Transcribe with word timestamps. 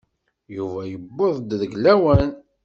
Yuba 0.55 0.81
yuweḍ-d 0.91 1.49
deg 1.61 1.71
lawan? 1.83 2.29